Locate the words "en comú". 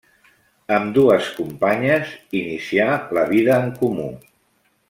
3.67-4.09